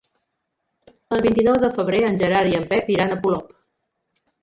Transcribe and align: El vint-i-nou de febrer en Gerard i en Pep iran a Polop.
El 1.17 1.21
vint-i-nou 1.27 1.61
de 1.65 1.71
febrer 1.77 2.01
en 2.09 2.19
Gerard 2.25 2.53
i 2.55 2.61
en 2.63 2.69
Pep 2.75 2.93
iran 2.99 3.17
a 3.19 3.23
Polop. 3.25 3.57